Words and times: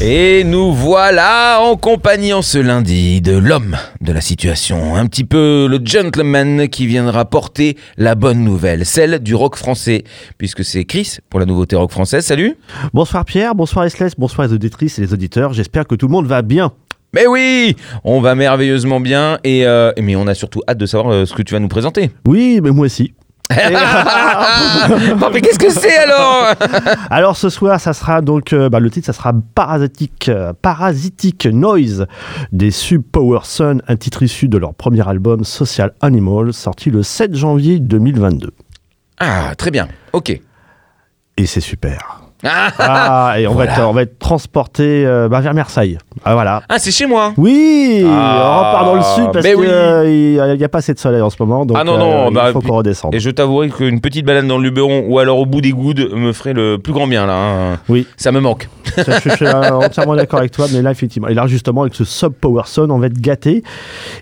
Et 0.00 0.44
nous 0.44 0.72
voilà 0.72 1.58
en 1.62 1.76
compagnie 1.76 2.32
en 2.32 2.42
ce 2.42 2.58
lundi 2.58 3.20
de 3.20 3.36
l'homme 3.36 3.76
de 4.00 4.12
la 4.12 4.20
situation, 4.20 4.94
un 4.94 5.06
petit 5.06 5.24
peu 5.24 5.66
le 5.68 5.80
gentleman 5.82 6.68
qui 6.68 6.86
viendra 6.86 7.24
porter 7.24 7.76
la 7.96 8.14
bonne 8.14 8.44
nouvelle, 8.44 8.84
celle 8.84 9.20
du 9.20 9.34
rock 9.34 9.56
français, 9.56 10.04
puisque 10.38 10.64
c'est 10.64 10.84
Chris 10.84 11.16
pour 11.30 11.40
la 11.40 11.46
nouveauté 11.46 11.76
rock 11.76 11.90
française. 11.90 12.24
Salut 12.24 12.56
Bonsoir 12.92 13.24
Pierre, 13.24 13.54
bonsoir 13.54 13.86
Esles, 13.86 14.12
bonsoir 14.18 14.46
les 14.46 14.52
auditrices 14.52 14.98
et 14.98 15.02
les 15.02 15.12
auditeurs. 15.12 15.52
J'espère 15.52 15.86
que 15.86 15.94
tout 15.94 16.06
le 16.06 16.12
monde 16.12 16.26
va 16.26 16.42
bien. 16.42 16.72
Mais 17.14 17.26
oui, 17.26 17.74
on 18.04 18.20
va 18.20 18.34
merveilleusement 18.34 19.00
bien 19.00 19.38
et 19.42 19.66
euh, 19.66 19.92
mais 20.00 20.16
on 20.16 20.26
a 20.26 20.34
surtout 20.34 20.60
hâte 20.68 20.78
de 20.78 20.86
savoir 20.86 21.12
euh, 21.12 21.24
ce 21.24 21.34
que 21.34 21.42
tu 21.42 21.54
vas 21.54 21.60
nous 21.60 21.68
présenter. 21.68 22.10
Oui, 22.26 22.60
mais 22.62 22.70
moi 22.70 22.86
aussi. 22.86 23.14
Mais 25.32 25.40
qu'est-ce 25.40 25.58
que 25.58 25.70
c'est 25.70 25.96
alors 25.96 26.54
Alors 27.10 27.36
ce 27.36 27.48
soir, 27.48 27.80
ça 27.80 27.92
sera 27.92 28.20
donc 28.20 28.52
euh, 28.52 28.68
bah, 28.68 28.80
le 28.80 28.90
titre, 28.90 29.06
ça 29.06 29.12
sera 29.12 29.32
Parasitic, 29.54 30.28
euh, 30.28 30.52
Parasitic 30.60 31.46
Noise 31.46 32.06
des 32.52 32.70
Sub 32.70 33.02
Power 33.02 33.40
Sun, 33.44 33.82
un 33.86 33.96
titre 33.96 34.22
issu 34.22 34.48
de 34.48 34.58
leur 34.58 34.74
premier 34.74 35.06
album 35.08 35.44
Social 35.44 35.92
Animal, 36.00 36.52
sorti 36.52 36.90
le 36.90 37.02
7 37.02 37.34
janvier 37.34 37.78
2022. 37.78 38.52
Ah, 39.18 39.54
très 39.56 39.70
bien. 39.70 39.88
Ok. 40.12 40.40
Et 41.38 41.46
c'est 41.46 41.60
super. 41.60 42.25
Ah, 42.46 42.70
Ah, 42.78 43.40
et 43.40 43.46
on, 43.46 43.52
Voilà. 43.52 43.72
va 43.72 43.76
être, 43.78 43.88
on 43.88 43.92
va 43.92 44.02
être 44.02 44.18
transporté 44.18 45.04
euh, 45.06 45.28
bah, 45.28 45.40
vers 45.40 45.54
Marseille. 45.54 45.98
Ah 46.24 46.34
voilà. 46.34 46.62
ah, 46.68 46.78
c'est 46.78 46.90
chez 46.90 47.06
moi. 47.06 47.32
Oui, 47.36 48.04
Ah, 48.06 48.08
on 48.08 48.58
repart 48.58 48.84
dans 48.86 48.94
le 48.94 49.02
sud 49.02 49.32
parce 49.32 49.46
qu'il 49.46 49.56
oui. 49.56 50.56
n'y 50.58 50.64
a, 50.64 50.68
pas 50.68 50.78
assez 50.78 50.94
de 50.94 50.98
soleil 50.98 51.20
en 51.20 51.30
ce 51.30 51.36
moment, 51.40 51.66
donc 51.66 51.76
Ah 51.80 51.84
non, 51.84 51.98
non, 51.98 52.28
euh, 52.28 52.30
bah, 52.30 52.44
il 52.48 52.52
faut 52.52 52.60
qu'on 52.60 52.76
redescende. 52.76 53.14
Et 53.14 53.20
je 53.20 53.30
t'avouerai 53.30 53.68
qu'une 53.70 54.00
petite 54.00 54.24
balade 54.24 54.46
dans 54.46 54.58
le 54.58 54.64
Luberon 54.64 55.04
ou 55.08 55.18
alors 55.18 55.38
au 55.38 55.46
bout 55.46 55.60
des 55.60 55.72
goudes 55.72 56.10
me 56.14 56.32
ferait 56.32 56.52
le 56.54 56.78
plus 56.78 56.92
grand 56.92 57.06
bien 57.06 57.26
là. 57.26 57.34
hein. 57.36 57.78
Oui. 57.88 58.06
Ça 58.16 58.32
me 58.32 58.40
manque. 58.40 58.68
Ça, 58.96 59.18
je, 59.20 59.28
je 59.30 59.34
suis 59.36 59.46
euh, 59.46 59.72
entièrement 59.72 60.14
d'accord 60.16 60.38
avec 60.38 60.52
toi, 60.52 60.66
mais 60.72 60.80
là, 60.80 60.90
effectivement, 60.90 61.28
et 61.28 61.34
là, 61.34 61.46
justement, 61.46 61.82
avec 61.82 61.94
ce 61.94 62.04
Sub 62.04 62.32
Power 62.32 62.62
Sun, 62.66 62.90
on 62.90 62.98
va 62.98 63.06
être 63.08 63.20
gâté. 63.20 63.62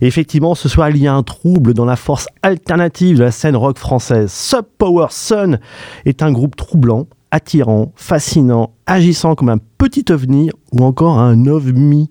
Effectivement, 0.01 0.55
ce 0.55 0.69
soir, 0.69 0.89
il 0.91 0.97
y 0.99 1.07
a 1.07 1.13
un 1.15 1.23
trouble 1.23 1.75
dans 1.75 1.85
la 1.85 1.97
force 1.97 2.27
alternative 2.43 3.19
de 3.19 3.25
la 3.25 3.31
scène 3.31 3.57
rock 3.57 3.79
française. 3.79 4.33
Sub 4.33 4.65
Power 4.79 5.07
Sun 5.11 5.59
est 6.07 6.23
un 6.23 6.33
groupe 6.33 6.57
troublant, 6.57 7.07
attirant, 7.35 7.91
fascinant, 7.97 8.75
agissant 8.87 9.35
comme 9.35 9.49
un 9.49 9.59
petit 9.59 10.05
ovni 10.11 10.51
ou 10.71 10.85
encore 10.85 11.19
un 11.19 11.47
ovni. 11.47 12.09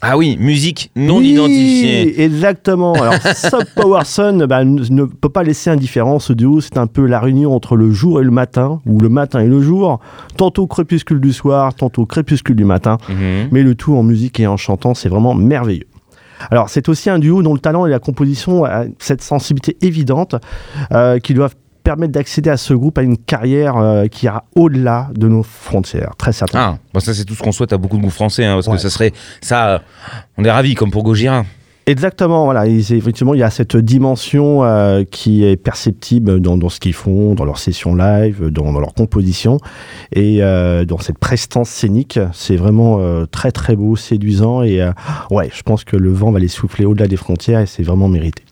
Ah 0.00 0.16
oui, 0.16 0.36
musique 0.38 0.92
non 0.94 1.16
Oui, 1.16 1.30
identifiée. 1.30 2.22
Exactement. 2.22 2.92
Alors, 2.92 3.14
Sub 3.34 3.64
Power 3.74 4.04
Sun 4.04 4.46
bah, 4.46 4.64
ne, 4.64 5.04
peut 5.06 5.28
pas 5.28 5.42
laisser 5.42 5.70
indifférent 5.70 6.20
ce 6.20 6.32
duo. 6.32 6.60
C'est 6.60 6.78
un 6.78 6.86
peu 6.86 7.04
la 7.04 7.18
réunion 7.18 7.52
entre 7.52 7.74
le 7.74 7.90
jour 7.90 8.20
et 8.20 8.24
le 8.24 8.30
matin, 8.30 8.80
ou 8.86 9.00
le 9.00 9.08
matin 9.08 9.40
et 9.40 9.48
le 9.48 9.60
jour. 9.60 9.98
Tantôt 10.36 10.68
crépuscule 10.68 11.20
du 11.20 11.32
soir, 11.32 11.74
tantôt 11.74 12.06
crépuscule 12.06 12.54
du 12.54 12.64
matin. 12.64 12.98
Mhm. 13.08 13.48
Mais 13.50 13.64
le 13.64 13.74
tout 13.74 13.96
en 13.96 14.04
musique 14.04 14.38
et 14.38 14.46
en 14.46 14.56
chantant, 14.56 14.94
c'est 14.94 15.08
vraiment 15.08 15.34
merveilleux. 15.34 15.88
Alors, 16.50 16.68
c'est 16.68 16.88
aussi 16.88 17.10
un 17.10 17.18
duo 17.18 17.42
dont 17.42 17.54
le 17.54 17.60
talent 17.60 17.86
et 17.86 17.90
la 17.90 17.98
composition 17.98 18.64
a 18.64 18.84
cette 18.98 19.22
sensibilité 19.22 19.76
évidente 19.80 20.36
euh, 20.92 21.18
qui 21.18 21.34
doivent 21.34 21.56
permettre 21.84 22.12
d'accéder 22.12 22.50
à 22.50 22.56
ce 22.56 22.74
groupe 22.74 22.98
à 22.98 23.02
une 23.02 23.16
carrière 23.16 23.76
euh, 23.76 24.06
qui 24.08 24.26
ira 24.26 24.44
au-delà 24.56 25.10
de 25.14 25.28
nos 25.28 25.42
frontières, 25.44 26.14
très 26.18 26.32
certainement. 26.32 26.78
Ah, 26.78 26.88
bah 26.92 27.00
ça 27.00 27.14
c'est 27.14 27.24
tout 27.24 27.34
ce 27.34 27.42
qu'on 27.42 27.52
souhaite 27.52 27.72
à 27.72 27.78
beaucoup 27.78 27.96
de 27.96 28.00
groupes 28.02 28.12
français, 28.14 28.44
hein, 28.44 28.54
parce 28.54 28.66
Ouais. 28.66 28.74
que 28.74 28.80
ça 28.80 28.90
serait 28.90 29.12
ça. 29.40 29.68
euh, 29.68 29.78
on 30.38 30.44
est 30.44 30.50
ravis 30.50 30.74
comme 30.74 30.90
pour 30.90 31.04
Gojira. 31.04 31.44
Exactement, 31.86 32.46
voilà. 32.46 32.66
Effectivement, 32.66 33.34
il 33.34 33.40
y 33.40 33.42
a 33.42 33.50
cette 33.50 33.76
dimension 33.76 34.64
euh, 34.64 35.04
qui 35.04 35.44
est 35.44 35.56
perceptible 35.56 36.40
dans, 36.40 36.56
dans 36.56 36.70
ce 36.70 36.80
qu'ils 36.80 36.94
font, 36.94 37.34
dans 37.34 37.44
leurs 37.44 37.58
sessions 37.58 37.94
live, 37.94 38.48
dans, 38.48 38.72
dans 38.72 38.80
leur 38.80 38.94
composition 38.94 39.58
et 40.10 40.38
euh, 40.42 40.86
dans 40.86 40.96
cette 40.96 41.18
prestance 41.18 41.68
scénique. 41.68 42.18
C'est 42.32 42.56
vraiment 42.56 42.96
euh, 43.00 43.26
très 43.26 43.52
très 43.52 43.76
beau, 43.76 43.96
séduisant 43.96 44.62
et 44.62 44.80
ouais, 45.30 45.50
je 45.52 45.60
pense 45.60 45.84
que 45.84 45.98
le 45.98 46.10
vent 46.10 46.30
va 46.30 46.38
les 46.38 46.48
souffler 46.48 46.86
au-delà 46.86 47.06
des 47.06 47.18
frontières 47.18 47.60
et 47.60 47.66
c'est 47.66 47.82
vraiment 47.82 48.08
mérité. 48.08 48.42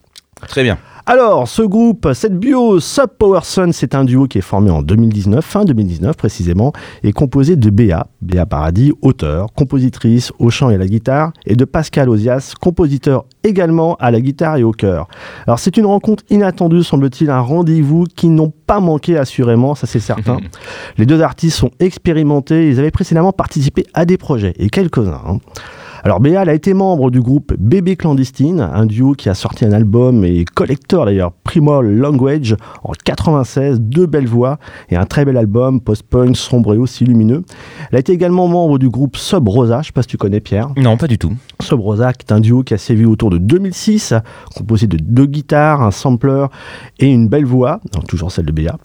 Très 0.48 0.62
bien. 0.62 0.78
Alors, 1.04 1.48
ce 1.48 1.62
groupe, 1.62 2.10
cette 2.14 2.38
bio 2.38 2.78
Sub 2.78 3.08
Power 3.18 3.40
Sun, 3.42 3.72
c'est 3.72 3.96
un 3.96 4.04
duo 4.04 4.28
qui 4.28 4.38
est 4.38 4.42
formé 4.42 4.70
en 4.70 4.82
2019, 4.82 5.44
fin 5.44 5.64
2019 5.64 6.16
précisément, 6.16 6.72
et 7.02 7.12
composé 7.12 7.56
de 7.56 7.70
Béa, 7.70 8.06
Béa 8.20 8.46
Paradis, 8.46 8.92
auteur, 9.02 9.48
compositrice 9.52 10.30
au 10.38 10.50
chant 10.50 10.70
et 10.70 10.76
à 10.76 10.78
la 10.78 10.86
guitare, 10.86 11.32
et 11.44 11.56
de 11.56 11.64
Pascal 11.64 12.08
Ozias, 12.08 12.54
compositeur 12.60 13.24
également 13.42 13.96
à 13.96 14.12
la 14.12 14.20
guitare 14.20 14.58
et 14.58 14.62
au 14.62 14.70
chœur. 14.70 15.08
Alors, 15.48 15.58
c'est 15.58 15.76
une 15.76 15.86
rencontre 15.86 16.22
inattendue, 16.30 16.84
semble-t-il, 16.84 17.30
un 17.30 17.40
rendez-vous 17.40 18.04
qui 18.04 18.28
n'ont 18.28 18.52
pas 18.68 18.78
manqué 18.78 19.18
assurément, 19.18 19.74
ça 19.74 19.88
c'est 19.88 19.98
certain. 19.98 20.38
Les 20.98 21.06
deux 21.06 21.20
artistes 21.20 21.56
sont 21.58 21.72
expérimentés, 21.80 22.68
ils 22.68 22.78
avaient 22.78 22.92
précédemment 22.92 23.32
participé 23.32 23.86
à 23.92 24.04
des 24.04 24.18
projets, 24.18 24.54
et 24.56 24.70
quelques-uns. 24.70 25.20
hein. 25.26 25.38
Alors 26.04 26.18
Béal 26.18 26.48
a 26.48 26.54
été 26.54 26.74
membre 26.74 27.12
du 27.12 27.20
groupe 27.20 27.54
Bébé 27.56 27.94
Clandestine, 27.94 28.60
un 28.60 28.86
duo 28.86 29.12
qui 29.12 29.28
a 29.28 29.34
sorti 29.34 29.64
un 29.64 29.70
album 29.70 30.24
et 30.24 30.44
collector 30.44 31.06
d'ailleurs, 31.06 31.30
Primal 31.44 31.96
Language, 31.96 32.56
en 32.82 32.90
96, 33.04 33.80
deux 33.80 34.06
belles 34.06 34.26
voix 34.26 34.58
et 34.90 34.96
un 34.96 35.06
très 35.06 35.24
bel 35.24 35.36
album, 35.36 35.80
post-punk, 35.80 36.36
sombre 36.36 36.74
et 36.74 36.76
aussi 36.76 37.04
lumineux. 37.04 37.44
Elle 37.90 37.96
a 37.96 38.00
été 38.00 38.12
également 38.12 38.48
membre 38.48 38.80
du 38.80 38.88
groupe 38.88 39.16
Sub 39.16 39.46
Rosa, 39.46 39.82
je 39.82 39.86
sais 39.86 39.92
pas 39.92 40.02
si 40.02 40.08
tu 40.08 40.16
connais 40.16 40.40
Pierre. 40.40 40.70
Non, 40.76 40.96
pas 40.96 41.06
du 41.06 41.18
tout. 41.18 41.34
Sub 41.60 41.78
Rosa, 41.78 42.12
qui 42.12 42.26
est 42.26 42.32
un 42.32 42.40
duo 42.40 42.64
qui 42.64 42.74
a 42.74 42.78
sévi 42.78 43.04
autour 43.04 43.30
de 43.30 43.38
2006, 43.38 44.14
composé 44.56 44.88
de 44.88 44.96
deux 44.96 45.26
guitares, 45.26 45.82
un 45.82 45.92
sampler 45.92 46.46
et 46.98 47.06
une 47.06 47.28
belle 47.28 47.46
voix, 47.46 47.80
donc 47.92 48.08
toujours 48.08 48.32
celle 48.32 48.46
de 48.46 48.52
Béa. 48.52 48.76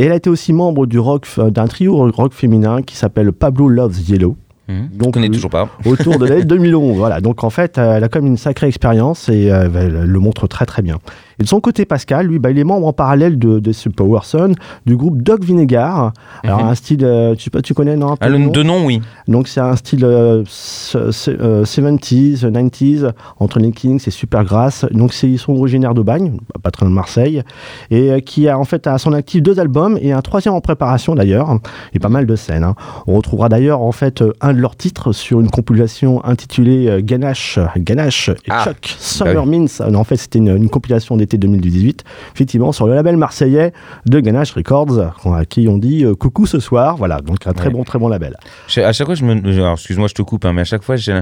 Et 0.00 0.06
elle 0.06 0.12
a 0.12 0.16
été 0.16 0.28
aussi 0.28 0.52
membre 0.52 0.86
du 0.86 0.98
rock, 0.98 1.28
d'un 1.38 1.68
trio 1.68 2.10
rock 2.10 2.32
féminin 2.32 2.82
qui 2.82 2.96
s'appelle 2.96 3.30
Pablo 3.32 3.68
Loves 3.68 4.00
Yellow. 4.10 4.36
Je 4.68 4.98
Donc, 4.98 5.14
connais 5.14 5.28
toujours 5.28 5.50
pas. 5.50 5.68
autour 5.84 6.18
de 6.18 6.26
l'année 6.26 6.44
2011. 6.44 6.96
Voilà. 6.96 7.20
Donc 7.20 7.44
en 7.44 7.50
fait, 7.50 7.78
euh, 7.78 7.96
elle 7.96 8.04
a 8.04 8.08
quand 8.08 8.20
même 8.20 8.30
une 8.32 8.36
sacrée 8.36 8.66
expérience 8.66 9.28
et 9.28 9.50
euh, 9.50 9.68
elle 9.74 10.04
le 10.04 10.18
montre 10.18 10.46
très 10.48 10.66
très 10.66 10.82
bien. 10.82 10.98
Et 11.38 11.42
de 11.42 11.48
son 11.48 11.60
côté, 11.60 11.84
Pascal, 11.84 12.26
lui, 12.26 12.38
bah, 12.38 12.50
il 12.50 12.58
est 12.58 12.64
membre 12.64 12.86
en 12.86 12.92
parallèle 12.94 13.38
de, 13.38 13.58
de 13.58 13.72
ce 13.72 13.90
Power 13.90 14.20
Sun 14.22 14.54
du 14.86 14.96
groupe 14.96 15.20
Dog 15.22 15.44
Vinegar. 15.44 16.12
Alors 16.42 16.62
Mhm. 16.62 16.68
un 16.68 16.74
style, 16.74 17.04
euh, 17.04 17.34
tu, 17.34 17.50
tu 17.62 17.74
connais 17.74 17.94
non 17.96 18.12
un 18.12 18.16
peu 18.16 18.26
Ah, 18.26 18.28
le 18.30 18.38
nom 18.38 18.50
de 18.50 18.62
nom, 18.62 18.84
oui. 18.86 19.02
Donc 19.28 19.46
c'est 19.48 19.60
un 19.60 19.76
style 19.76 20.04
euh, 20.04 20.42
se- 20.46 21.10
se- 21.10 21.30
euh, 21.30 21.64
70s, 21.64 22.46
90s, 22.50 23.12
entre 23.38 23.58
les 23.58 23.70
Kings 23.70 24.02
et 24.06 24.10
Supergrass. 24.10 24.86
Donc 24.92 25.12
c'est- 25.12 25.28
ils 25.28 25.38
sont 25.38 25.52
originaires 25.52 25.92
d'Aubagne, 25.94 26.38
pas 26.62 26.70
très 26.70 26.86
loin 26.86 26.90
de 26.90 26.94
Marseille, 26.96 27.42
et 27.90 28.22
qui 28.22 28.48
a 28.48 28.58
en 28.58 28.64
fait 28.64 28.86
à 28.86 28.96
son 28.98 29.12
actif 29.12 29.42
deux 29.42 29.60
albums 29.60 29.98
et 30.00 30.12
un 30.12 30.22
troisième 30.22 30.54
en 30.54 30.60
préparation 30.62 31.14
d'ailleurs, 31.14 31.54
et 31.92 31.98
pas 31.98 32.08
mal 32.08 32.24
de 32.26 32.34
scènes. 32.36 32.64
hein. 32.64 32.74
On 33.06 33.14
retrouvera 33.16 33.48
d'ailleurs 33.50 33.82
en 33.82 33.92
fait 33.92 34.24
un 34.40 34.52
de 34.56 34.60
leurs 34.60 34.74
titres 34.76 35.12
sur 35.12 35.40
une 35.40 35.50
compilation 35.50 36.24
intitulée 36.24 36.88
euh, 36.88 37.00
Ganache, 37.02 37.58
Ganache 37.76 38.30
et 38.30 38.34
Ah, 38.50 38.64
Chuck 38.64 38.96
Summer 38.98 39.46
oui. 39.46 39.66
Euh, 39.80 39.94
En 39.94 40.04
fait 40.04 40.16
c'était 40.16 40.38
une, 40.38 40.56
une 40.56 40.68
compilation 40.68 41.16
d'été 41.16 41.38
2018, 41.38 42.02
effectivement 42.34 42.72
sur 42.72 42.86
le 42.86 42.94
label 42.94 43.16
marseillais 43.16 43.72
de 44.06 44.20
Ganache 44.20 44.52
Records, 44.52 45.12
à 45.32 45.44
qui 45.44 45.68
on 45.68 45.78
dit 45.78 46.04
euh, 46.04 46.14
coucou 46.14 46.46
ce 46.46 46.58
soir. 46.58 46.96
Voilà, 46.96 47.20
donc 47.20 47.46
un 47.46 47.52
très 47.52 47.66
Ouais. 47.66 47.72
bon 47.72 47.84
très 47.84 47.98
bon 47.98 48.08
label. 48.08 48.36
À 48.76 48.92
chaque 48.92 49.06
fois, 49.06 49.14
je 49.14 49.24
me. 49.24 49.34
alors, 49.58 49.74
excuse-moi, 49.74 50.08
je 50.08 50.14
te 50.14 50.22
coupe, 50.22 50.44
hein, 50.44 50.52
mais 50.52 50.62
à 50.62 50.64
chaque 50.64 50.82
fois, 50.82 50.96
je 50.96 51.12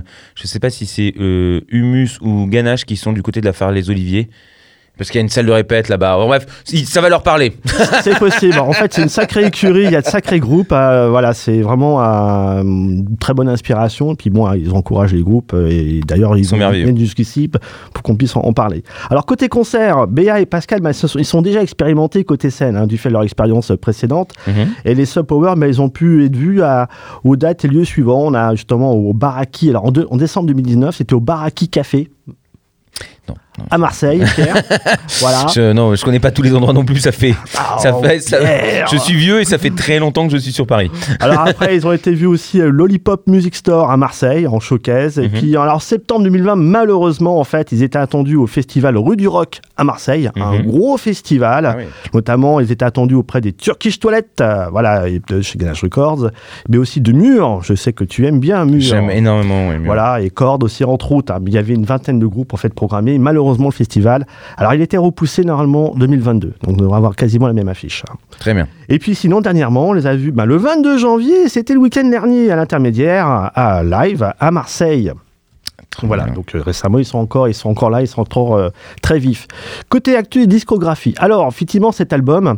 sais 0.44 0.60
pas 0.60 0.70
si 0.70 0.86
c'est 0.86 1.14
euh, 1.20 1.60
Humus 1.68 2.18
ou 2.20 2.46
Ganache 2.46 2.84
qui 2.84 2.96
sont 2.96 3.12
du 3.12 3.22
côté 3.22 3.40
de 3.40 3.46
la 3.46 3.52
Phare 3.52 3.72
les 3.72 3.90
Oliviers. 3.90 4.28
Parce 4.96 5.10
qu'il 5.10 5.18
y 5.18 5.22
a 5.22 5.22
une 5.22 5.28
salle 5.28 5.46
de 5.46 5.50
répète 5.52 5.88
là-bas. 5.88 6.16
Bon, 6.18 6.26
bref, 6.28 6.46
ça 6.86 7.00
va 7.00 7.08
leur 7.08 7.24
parler. 7.24 7.56
C'est 8.02 8.16
possible. 8.18 8.58
En 8.60 8.70
fait, 8.72 8.92
c'est 8.94 9.02
une 9.02 9.08
sacrée 9.08 9.44
écurie. 9.46 9.84
Il 9.86 9.90
y 9.90 9.96
a 9.96 10.00
de 10.02 10.06
sacrés 10.06 10.38
groupes. 10.38 10.70
euh, 10.70 11.08
voilà, 11.10 11.34
c'est 11.34 11.60
vraiment 11.62 12.00
euh, 12.00 12.62
une 12.62 13.16
très 13.18 13.34
bonne 13.34 13.48
inspiration. 13.48 14.12
Et 14.12 14.14
puis 14.14 14.30
bon, 14.30 14.52
ils 14.52 14.70
encouragent 14.72 15.12
les 15.12 15.22
groupes. 15.22 15.52
euh, 15.52 15.66
Et 15.68 16.00
d'ailleurs, 16.06 16.36
ils, 16.36 16.44
sont 16.44 16.60
ont 16.60 16.70
viennent 16.70 16.96
jusqu'ici 16.96 17.48
pour 17.48 18.02
qu'on 18.04 18.14
puisse 18.14 18.36
en, 18.36 18.42
en 18.42 18.52
parler. 18.52 18.84
Alors 19.10 19.26
côté 19.26 19.48
concert, 19.48 20.06
Béa 20.06 20.40
et 20.40 20.46
Pascal, 20.46 20.80
bah, 20.80 20.90
ils 21.16 21.24
sont 21.24 21.42
déjà 21.42 21.60
expérimentés 21.60 22.22
côté 22.22 22.50
scène 22.50 22.76
hein, 22.76 22.86
du 22.86 22.96
fait 22.96 23.08
de 23.08 23.14
leur 23.14 23.24
expérience 23.24 23.72
précédente. 23.80 24.30
Mhm. 24.46 24.68
Et 24.84 24.94
les 24.94 25.06
Sub 25.06 25.26
Power, 25.26 25.54
mais 25.56 25.68
ils 25.68 25.82
ont 25.82 25.88
pu 25.88 26.24
être 26.24 26.36
vus 26.36 26.62
à, 26.62 26.88
aux 27.24 27.34
dates 27.34 27.64
et 27.64 27.68
lieux 27.68 27.84
suivants. 27.84 28.22
On 28.26 28.34
a 28.34 28.54
justement 28.54 28.92
au 28.92 29.12
Baraki. 29.12 29.70
Alors 29.70 29.86
en, 29.86 29.92
en 30.10 30.16
décembre 30.16 30.46
2019, 30.46 30.94
c'était 30.94 31.14
au 31.14 31.20
Baraki 31.20 31.68
Café. 31.68 32.10
Non. 33.28 33.34
À 33.70 33.78
Marseille, 33.78 34.22
Pierre. 34.34 34.62
voilà. 35.20 35.46
Je, 35.54 35.72
non, 35.72 35.94
je 35.94 36.04
connais 36.04 36.20
pas 36.20 36.30
tous 36.30 36.42
les 36.42 36.54
endroits 36.54 36.72
non 36.72 36.84
plus. 36.84 36.98
Ça 36.98 37.12
fait, 37.12 37.34
Ah, 37.56 37.76
ça 37.78 37.92
oh, 37.96 38.02
fait, 38.02 38.18
ça- 38.20 38.38
Pierre. 38.38 38.86
je 38.90 38.96
suis 38.96 39.14
vieux 39.14 39.40
et 39.40 39.44
ça 39.44 39.58
fait 39.58 39.70
très 39.70 39.98
longtemps 39.98 40.26
que 40.26 40.32
je 40.32 40.38
suis 40.38 40.52
sur 40.52 40.66
Paris. 40.66 40.90
Alors 41.20 41.40
après, 41.46 41.76
ils 41.76 41.86
ont 41.86 41.92
été 41.92 42.12
vus 42.12 42.26
aussi 42.26 42.60
à 42.60 42.66
Lollipop 42.66 43.26
Music 43.26 43.54
Store 43.54 43.90
à 43.90 43.96
Marseille, 43.96 44.46
en 44.46 44.58
showcase. 44.60 45.18
Et 45.18 45.28
Mhm. 45.28 45.30
puis, 45.30 45.56
alors 45.56 45.82
septembre 45.82 46.22
2020, 46.24 46.56
malheureusement, 46.56 47.38
en 47.38 47.44
fait, 47.44 47.70
ils 47.72 47.82
étaient 47.82 47.98
attendus 47.98 48.36
au 48.36 48.46
festival 48.46 48.96
Rue 48.98 49.16
du 49.16 49.28
Rock 49.28 49.60
à 49.76 49.84
Marseille, 49.84 50.30
un 50.36 50.58
Mhm. 50.58 50.66
gros 50.66 50.96
festival. 50.96 51.66
Ah 51.66 51.74
oui. 51.78 51.84
Notamment, 52.12 52.58
ils 52.60 52.72
étaient 52.72 52.84
attendus 52.84 53.14
auprès 53.14 53.40
des 53.40 53.52
Turkish 53.52 54.00
Toilettes, 54.00 54.40
euh, 54.40 54.66
voilà, 54.70 55.04
de 55.28 55.40
chez 55.40 55.58
Ganache 55.58 55.82
Records, 55.82 56.30
mais 56.68 56.76
aussi 56.78 57.00
de 57.00 57.12
Mur. 57.12 57.60
Je 57.62 57.74
sais 57.74 57.92
que 57.92 58.04
tu 58.04 58.26
aimes 58.26 58.40
bien 58.40 58.64
Mur. 58.64 58.80
J'aime 58.80 59.10
énormément. 59.10 59.68
mais- 59.68 59.78
Voilà, 59.86 60.20
et 60.20 60.30
Cordes 60.30 60.64
aussi 60.64 60.82
entre 60.84 61.12
autres. 61.12 61.32
hein. 61.32 61.38
Il 61.46 61.52
y 61.52 61.58
avait 61.58 61.74
une 61.74 61.84
vingtaine 61.84 62.18
de 62.18 62.26
groupes 62.26 62.52
en 62.52 62.56
fait 62.56 62.72
programmés. 62.74 63.18
Malheureusement, 63.18 63.43
le 63.52 63.70
festival, 63.70 64.26
alors 64.56 64.74
il 64.74 64.80
était 64.80 64.96
repoussé 64.96 65.44
normalement 65.44 65.92
2022, 65.96 66.54
donc 66.62 66.74
on 66.74 66.76
devrait 66.76 66.96
avoir 66.96 67.16
quasiment 67.16 67.46
la 67.46 67.52
même 67.52 67.68
affiche. 67.68 68.02
hein. 68.10 68.14
Très 68.38 68.54
bien. 68.54 68.66
Et 68.88 68.98
puis 68.98 69.14
sinon, 69.14 69.40
dernièrement, 69.40 69.88
on 69.88 69.92
les 69.92 70.06
a 70.06 70.14
vus 70.16 70.32
ben, 70.32 70.44
le 70.44 70.56
22 70.56 70.98
janvier, 70.98 71.48
c'était 71.48 71.74
le 71.74 71.80
week-end 71.80 72.04
dernier 72.08 72.50
à 72.50 72.56
l'intermédiaire, 72.56 73.50
à 73.54 73.82
live 73.82 74.32
à 74.38 74.50
Marseille. 74.50 75.12
Voilà, 76.02 76.24
donc 76.26 76.54
euh, 76.54 76.62
récemment 76.62 76.98
ils 76.98 77.04
sont 77.04 77.18
encore, 77.18 77.48
ils 77.48 77.54
sont 77.54 77.68
encore 77.70 77.90
là, 77.90 78.00
ils 78.02 78.06
sont 78.06 78.20
encore 78.20 78.54
euh, 78.56 78.68
très 79.02 79.18
vifs. 79.18 79.46
Côté 79.88 80.16
actu 80.16 80.42
et 80.42 80.46
discographie. 80.46 81.14
Alors 81.18 81.46
effectivement 81.48 81.92
cet 81.92 82.12
album, 82.12 82.56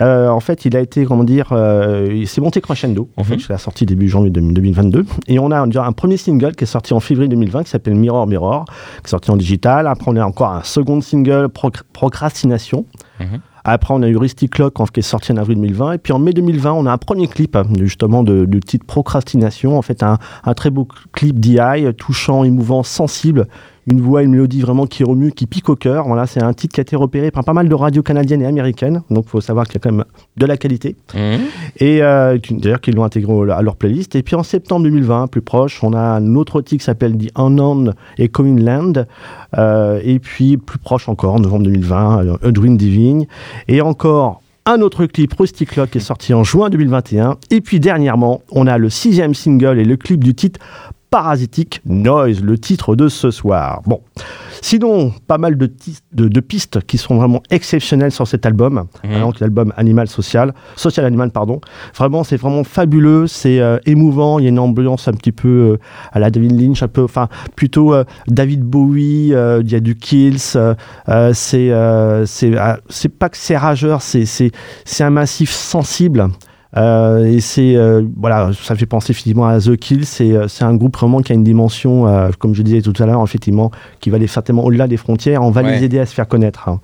euh, 0.00 0.28
en 0.28 0.40
fait 0.40 0.64
il 0.64 0.76
a 0.76 0.80
été 0.80 1.04
comment 1.04 1.24
dire, 1.24 1.48
euh, 1.52 2.08
il 2.12 2.28
s'est 2.28 2.40
monté 2.40 2.60
crescendo 2.60 3.08
en 3.16 3.22
Mhm. 3.22 3.26
fait 3.26 3.34
jusqu'à 3.38 3.54
la 3.54 3.58
sortie 3.58 3.86
début 3.86 4.08
janvier 4.08 4.30
2022. 4.30 5.04
Et 5.28 5.38
on 5.38 5.50
a 5.50 5.64
déjà 5.66 5.84
un 5.84 5.92
premier 5.92 6.16
single 6.16 6.54
qui 6.54 6.64
est 6.64 6.66
sorti 6.66 6.94
en 6.94 7.00
février 7.00 7.28
2020 7.28 7.64
qui 7.64 7.70
s'appelle 7.70 7.94
Mirror 7.94 8.26
Mirror, 8.26 8.64
qui 8.66 9.06
est 9.06 9.10
sorti 9.10 9.30
en 9.30 9.36
digital. 9.36 9.86
Après 9.86 10.10
on 10.10 10.16
a 10.16 10.24
encore 10.24 10.50
un 10.52 10.62
second 10.62 11.00
single 11.00 11.48
Proc- 11.48 11.82
Procrastination. 11.92 12.84
Mhm. 13.20 13.40
Après, 13.68 13.92
on 13.92 14.02
a 14.02 14.08
eu 14.08 14.16
Risty 14.16 14.48
Clock 14.48 14.74
qui 14.92 15.00
est 15.00 15.02
sorti 15.02 15.32
en 15.32 15.36
avril 15.38 15.56
2020. 15.56 15.94
Et 15.94 15.98
puis 15.98 16.12
en 16.12 16.20
mai 16.20 16.32
2020, 16.32 16.72
on 16.72 16.86
a 16.86 16.92
un 16.92 16.98
premier 16.98 17.26
clip, 17.26 17.56
hein, 17.56 17.64
justement, 17.80 18.22
de, 18.22 18.44
du 18.44 18.60
titre 18.60 18.86
Procrastination. 18.86 19.76
En 19.76 19.82
fait, 19.82 20.04
un, 20.04 20.18
un 20.44 20.54
très 20.54 20.70
beau 20.70 20.86
clip 21.12 21.40
DI, 21.40 21.58
euh, 21.58 21.92
touchant, 21.92 22.44
émouvant, 22.44 22.84
sensible. 22.84 23.48
Une 23.88 24.00
voix, 24.00 24.22
une 24.22 24.32
mélodie 24.32 24.60
vraiment 24.60 24.86
qui 24.86 25.04
remue, 25.04 25.32
qui 25.32 25.46
pique 25.46 25.68
au 25.68 25.76
cœur. 25.76 26.06
Voilà, 26.06 26.26
c'est 26.26 26.42
un 26.42 26.52
titre 26.52 26.74
qui 26.74 26.80
a 26.80 26.82
été 26.82 26.96
repéré 26.96 27.30
par 27.30 27.44
pas 27.44 27.52
mal 27.52 27.68
de 27.68 27.74
radios 27.74 28.02
canadiennes 28.02 28.42
et 28.42 28.46
américaines. 28.46 29.02
Donc, 29.10 29.24
il 29.26 29.30
faut 29.30 29.40
savoir 29.40 29.66
qu'il 29.66 29.74
y 29.74 29.76
a 29.76 29.80
quand 29.80 29.92
même 29.92 30.04
de 30.36 30.46
la 30.46 30.56
qualité. 30.56 30.96
Mhm. 31.14 31.40
Et 31.78 32.02
euh, 32.02 32.38
d'ailleurs, 32.50 32.80
qu'ils 32.80 32.94
l'ont 32.94 33.04
intégré 33.04 33.32
à 33.52 33.62
leur 33.62 33.76
playlist. 33.76 34.16
Et 34.16 34.22
puis 34.22 34.34
en 34.34 34.42
septembre 34.42 34.82
2020, 34.84 35.28
plus 35.28 35.42
proche, 35.42 35.82
on 35.84 35.92
a 35.92 36.00
un 36.00 36.34
autre 36.34 36.60
titre 36.62 36.80
qui 36.80 36.84
s'appelle 36.84 37.16
The 37.16 37.30
Unknown 37.36 37.94
Echoing 38.18 38.58
Land. 38.58 39.06
Euh, 39.56 40.00
et 40.02 40.18
puis 40.18 40.56
plus 40.56 40.78
proche 40.78 41.08
encore, 41.08 41.34
en 41.34 41.40
novembre 41.40 41.64
2020, 41.64 42.24
euh, 42.24 42.36
A 42.42 42.50
Dream 42.50 42.76
Divine. 42.76 43.26
Et 43.68 43.80
encore 43.80 44.42
un 44.68 44.80
autre 44.80 45.06
clip, 45.06 45.32
Rusty 45.32 45.64
Clock, 45.64 45.90
qui 45.90 45.98
est 45.98 46.00
sorti 46.00 46.34
en 46.34 46.42
juin 46.42 46.70
2021. 46.70 47.36
Et 47.50 47.60
puis 47.60 47.78
dernièrement, 47.78 48.42
on 48.50 48.66
a 48.66 48.78
le 48.78 48.90
sixième 48.90 49.32
single 49.32 49.78
et 49.78 49.84
le 49.84 49.96
clip 49.96 50.22
du 50.24 50.34
titre 50.34 50.58
Parasitic 51.10 51.80
Noise, 51.84 52.42
le 52.42 52.58
titre 52.58 52.96
de 52.96 53.08
ce 53.08 53.30
soir. 53.30 53.82
Bon, 53.86 54.00
sinon, 54.60 55.12
pas 55.26 55.38
mal 55.38 55.56
de, 55.56 55.72
de- 56.12 56.28
de 56.28 56.40
pistes 56.40 56.80
qui 56.86 56.98
sont 56.98 57.16
vraiment 57.16 57.42
exceptionnelles 57.50 58.10
sur 58.12 58.26
cet 58.26 58.44
album. 58.44 58.86
Donc, 59.20 59.40
l'album 59.40 59.72
Animal 59.76 60.08
Social, 60.08 60.52
Social 60.74 61.06
Animal, 61.06 61.30
pardon. 61.30 61.60
Vraiment, 61.96 62.24
c'est 62.24 62.36
vraiment 62.36 62.64
fabuleux, 62.64 63.26
c'est 63.26 63.60
euh, 63.60 63.78
émouvant. 63.86 64.38
Il 64.38 64.42
y 64.42 64.46
a 64.46 64.50
une 64.50 64.58
ambiance 64.58 65.08
un 65.08 65.12
petit 65.12 65.32
peu 65.32 65.48
euh, 65.48 65.78
à 66.12 66.18
la 66.18 66.30
David 66.30 66.60
Lynch, 66.60 66.82
un 66.82 66.88
peu, 66.88 67.04
enfin, 67.04 67.28
plutôt 67.54 67.94
euh, 67.94 68.04
David 68.26 68.62
Bowie. 68.62 69.28
Il 69.28 69.70
y 69.70 69.74
a 69.74 69.80
du 69.80 69.94
Kills. 69.94 70.38
c'est, 70.38 71.72
c'est, 72.26 72.56
ah, 72.56 72.78
c'est 72.88 73.08
pas 73.08 73.28
que 73.28 73.36
c'est 73.36 73.56
rageur, 73.56 74.02
c'est 74.02 74.50
un 75.00 75.10
massif 75.10 75.50
sensible. 75.50 76.28
Euh, 76.76 77.24
et 77.26 77.40
c'est 77.40 77.76
euh, 77.76 78.02
voilà, 78.16 78.50
ça 78.60 78.74
fait 78.74 78.86
penser 78.86 79.12
effectivement 79.12 79.46
à 79.46 79.60
The 79.60 79.76
Kills. 79.76 80.04
C'est, 80.04 80.32
euh, 80.32 80.48
c'est 80.48 80.64
un 80.64 80.74
groupe 80.74 80.96
vraiment 80.96 81.20
qui 81.22 81.32
a 81.32 81.34
une 81.34 81.44
dimension, 81.44 82.30
comme 82.38 82.54
je 82.54 82.62
disais 82.62 82.82
tout 82.82 82.92
à 83.02 83.06
l'heure, 83.06 83.22
effectivement, 83.22 83.70
qui 84.00 84.10
va 84.10 84.16
aller 84.16 84.26
certainement 84.26 84.64
au-delà 84.64 84.86
des 84.88 84.96
frontières. 84.96 85.42
On 85.42 85.50
va 85.50 85.62
Ouais. 85.62 85.76
les 85.78 85.84
aider 85.84 85.98
à 85.98 86.06
se 86.06 86.14
faire 86.14 86.28
connaître. 86.28 86.68
hein. 86.68 86.80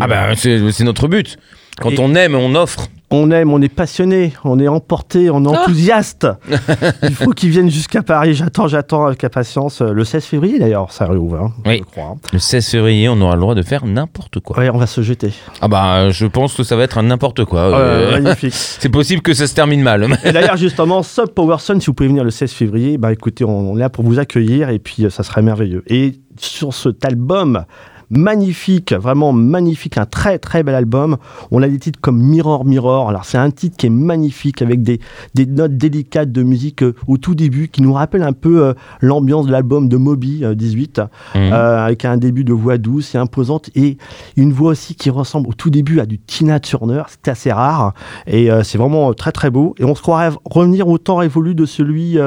Ah 0.00 0.06
bah 0.06 0.34
c'est 0.36 0.70
c'est 0.72 0.84
notre 0.84 1.08
but. 1.08 1.36
Quand 1.80 1.90
Et- 1.90 1.98
on 2.00 2.14
aime, 2.14 2.34
on 2.34 2.54
offre. 2.54 2.86
On 3.12 3.30
aime, 3.32 3.52
on 3.52 3.60
est 3.60 3.68
passionné, 3.68 4.32
on 4.44 4.58
est 4.60 4.68
emporté, 4.68 5.30
on 5.30 5.44
est 5.44 5.48
enthousiaste. 5.48 6.28
Il 7.02 7.14
faut 7.14 7.30
qu'ils 7.32 7.50
viennent 7.50 7.70
jusqu'à 7.70 8.02
Paris. 8.02 8.34
J'attends, 8.34 8.68
j'attends 8.68 9.06
avec 9.06 9.24
impatience. 9.24 9.80
Euh, 9.82 9.92
Le 9.92 10.04
16 10.04 10.24
février 10.24 10.58
d'ailleurs, 10.60 10.92
ça 10.92 11.06
réouvre, 11.06 11.36
hein, 11.40 11.52
Oui. 11.66 11.78
je 11.78 11.90
crois. 11.90 12.16
Le 12.32 12.38
16 12.38 12.68
février, 12.68 13.08
on 13.08 13.20
aura 13.20 13.34
le 13.34 13.40
droit 13.40 13.54
de 13.56 13.62
faire 13.62 13.84
n'importe 13.84 14.38
quoi. 14.40 14.58
Ouais, 14.58 14.70
on 14.70 14.78
va 14.78 14.86
se 14.86 15.00
jeter. 15.02 15.32
Ah 15.60 15.66
bah 15.68 16.10
je 16.10 16.26
pense 16.26 16.54
que 16.54 16.62
ça 16.62 16.76
va 16.76 16.84
être 16.84 16.98
un 16.98 17.02
n'importe 17.02 17.44
quoi. 17.44 17.60
Euh, 17.62 18.12
Euh, 18.16 18.20
magnifique. 18.20 18.52
c'est 18.54 18.88
possible 18.88 19.22
que 19.22 19.34
ça 19.34 19.46
se 19.46 19.54
termine 19.54 19.82
mal. 19.82 20.06
Et 20.24 20.32
d'ailleurs, 20.32 20.56
justement, 20.56 21.02
Sub 21.02 21.28
Power 21.30 21.56
Sun, 21.58 21.80
si 21.80 21.86
vous 21.86 21.94
pouvez 21.94 22.08
venir 22.08 22.22
le 22.24 22.30
16 22.30 22.52
février, 22.52 22.96
bah 22.98 23.12
écoutez, 23.12 23.44
on, 23.44 23.72
on 23.72 23.76
est 23.76 23.80
là 23.80 23.90
pour 23.90 24.04
vous 24.04 24.18
accueillir 24.18 24.68
et 24.70 24.78
puis 24.78 25.04
euh, 25.04 25.10
ça 25.10 25.22
serait 25.24 25.42
merveilleux. 25.42 25.82
Et 25.88 26.20
sur 26.38 26.72
cet 26.72 27.04
album 27.04 27.64
magnifique, 28.10 28.92
vraiment 28.92 29.32
magnifique, 29.32 29.96
un 29.98 30.06
très 30.06 30.38
très 30.38 30.62
bel 30.62 30.74
album, 30.74 31.16
on 31.50 31.62
a 31.62 31.68
des 31.68 31.78
titres 31.78 32.00
comme 32.00 32.18
Mirror 32.20 32.64
Mirror. 32.64 33.08
Alors 33.08 33.24
c'est 33.24 33.38
un 33.38 33.50
titre 33.50 33.76
qui 33.76 33.86
est 33.86 33.90
magnifique 33.90 34.62
avec 34.62 34.82
des, 34.82 35.00
des 35.34 35.46
notes 35.46 35.76
délicates 35.76 36.32
de 36.32 36.42
musique 36.42 36.82
euh, 36.82 36.94
au 37.06 37.16
tout 37.18 37.34
début 37.34 37.68
qui 37.68 37.82
nous 37.82 37.92
rappelle 37.92 38.22
un 38.22 38.32
peu 38.32 38.64
euh, 38.64 38.74
l'ambiance 39.00 39.46
de 39.46 39.52
l'album 39.52 39.88
de 39.88 39.96
Moby 39.96 40.44
euh, 40.44 40.54
18 40.54 41.00
Mhm. 41.34 41.52
euh, 41.52 41.84
avec 41.86 42.04
un 42.04 42.16
début 42.16 42.42
de 42.44 42.52
voix 42.52 42.76
douce 42.78 43.14
et 43.14 43.18
imposante 43.18 43.70
et 43.76 43.96
une 44.36 44.52
voix 44.52 44.70
aussi 44.72 44.94
qui 44.96 45.08
ressemble 45.10 45.48
au 45.48 45.52
tout 45.52 45.70
début 45.70 46.00
à 46.00 46.06
du 46.06 46.18
Tina 46.18 46.58
Turner, 46.60 47.02
c'est 47.08 47.28
assez 47.30 47.52
rare 47.52 47.94
et 48.26 48.48
c'est 48.64 48.78
vraiment 48.78 49.12
très 49.14 49.30
très 49.32 49.50
beau 49.50 49.74
et 49.78 49.84
on 49.84 49.94
se 49.94 50.02
croirait 50.02 50.30
revenir 50.44 50.88
au 50.88 50.98
temps 50.98 51.16
révolu 51.16 51.54
de 51.54 51.64
celui 51.66 52.18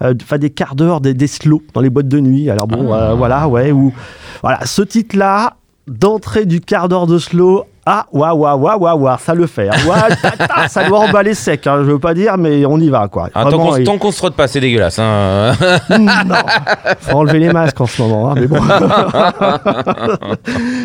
enfin 0.00 0.38
des 0.38 0.50
quarts 0.50 0.74
d'heure 0.76 1.00
des, 1.00 1.14
des 1.14 1.26
slows 1.26 1.62
dans 1.74 1.80
les 1.80 1.90
boîtes 1.90 2.08
de 2.08 2.20
nuit 2.20 2.50
alors 2.50 2.66
bon 2.68 2.92
Ah. 2.92 3.14
voilà 3.14 3.48
ouais 3.48 3.72
ou 3.72 3.92
voilà 4.42 4.64
ce 4.66 4.82
titre 4.82 5.16
là 5.16 5.56
d'entrée 5.86 6.46
du 6.46 6.60
quart 6.60 6.88
d'heure 6.88 7.06
de 7.06 7.18
slow 7.18 7.64
ah, 7.86 8.06
waouh, 8.12 8.38
waouh, 8.38 8.58
waouh, 8.58 8.78
waouh, 8.80 8.98
waouh, 9.00 9.18
ça 9.18 9.34
le 9.34 9.46
fait. 9.46 9.68
hein. 9.68 9.76
Ouah, 9.86 10.68
ça 10.68 10.84
doit 10.88 11.00
emballer 11.00 11.34
sec, 11.34 11.66
hein, 11.66 11.78
je 11.84 11.90
veux 11.90 11.98
pas 11.98 12.14
dire, 12.14 12.36
mais 12.38 12.64
on 12.64 12.78
y 12.78 12.88
va, 12.88 13.08
quoi. 13.08 13.28
Ah, 13.34 13.44
tant 13.50 13.58
qu'on 13.58 13.76
et- 13.76 13.84
se 14.12 14.16
frotte 14.16 14.34
pas, 14.34 14.46
c'est 14.46 14.60
dégueulasse. 14.60 14.98
hein. 14.98 15.52
non, 15.98 16.34
faut 17.00 17.18
enlever 17.18 17.40
les 17.40 17.52
masques 17.52 17.80
en 17.80 17.86
ce 17.86 18.00
moment, 18.02 18.30
hein, 18.30 18.34
mais 18.36 18.46
bon. 18.46 18.60